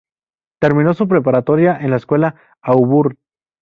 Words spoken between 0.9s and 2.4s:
su preparatoria en la escuela